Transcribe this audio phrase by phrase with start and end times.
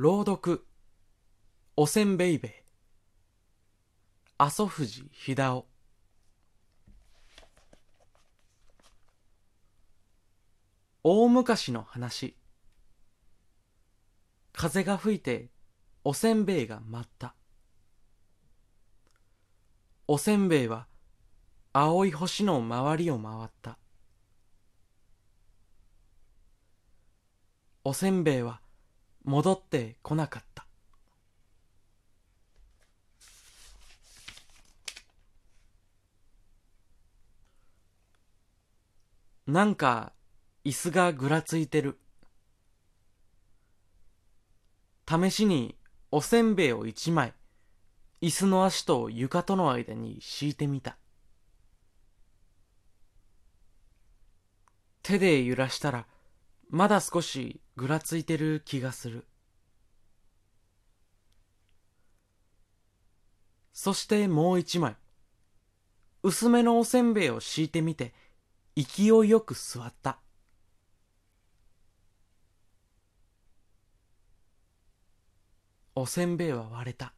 [0.00, 0.64] 朗読。
[1.74, 2.52] おせんべいべい
[4.38, 5.66] 阿蘇富士ひだお
[11.02, 12.36] 大昔の話。
[14.52, 15.48] 風が吹いて
[16.04, 17.34] おせんべいが舞った。
[20.06, 20.86] おせんべいは
[21.72, 23.76] 青い星の周りを回った。
[27.82, 28.60] おせんべいは
[29.28, 30.64] 戻ってこなかった。
[39.46, 40.14] なんか
[40.64, 41.98] 椅子がぐらついてる。
[45.06, 45.76] 試しに
[46.10, 47.34] おせんべいを一枚
[48.22, 50.96] 椅子の足と床との間に敷いてみた。
[55.02, 56.06] 手で揺らしたら
[56.70, 59.24] まだ少しぐらついてる気がする。
[63.72, 64.96] そしてもう一枚。
[66.24, 68.12] 薄めのおせんべいを敷いてみて
[68.74, 70.18] 勢いよく座った。
[75.94, 77.14] おせんべいは割れた。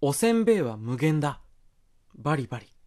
[0.00, 1.42] おせんべいは無限だ。
[2.14, 2.77] バリバリ。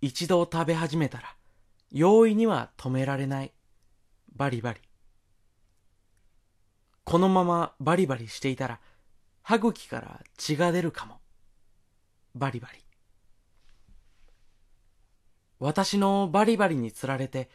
[0.00, 1.36] 一度食べ始めたら
[1.92, 3.52] 容易には止められない。
[4.36, 4.80] バリバリ。
[7.04, 8.80] このままバリバリしていたら
[9.42, 11.18] 歯茎から血が出るかも。
[12.34, 12.78] バリバリ。
[15.58, 17.50] 私のバリバリにつられて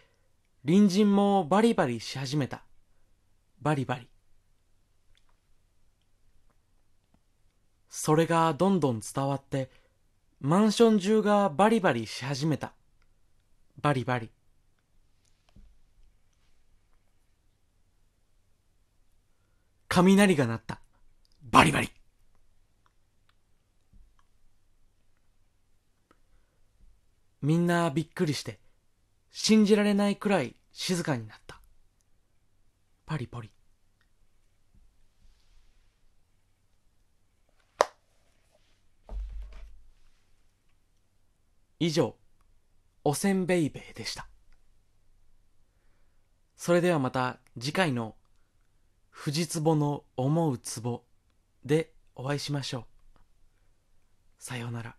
[0.65, 2.63] 隣人もバリバリし始めた。
[3.61, 4.07] バリバリ。
[7.89, 9.69] それがどんどん伝わって
[10.39, 12.73] マンション中がバリバリし始めた。
[13.81, 14.31] バリバリ。
[19.87, 20.81] 雷が鳴った。
[21.41, 21.89] バリバリ。
[27.41, 28.59] みんなびっくりして
[29.31, 31.61] 信じられないくらい静かになった。
[33.05, 33.54] パリポリ。
[41.79, 42.15] 以上
[43.03, 44.27] おせんべいべいでした。
[46.55, 48.15] それではまた次回の
[49.09, 51.03] 藤壺の思う壺
[51.63, 52.85] でお会いしましょう。
[54.39, 54.95] さようなら。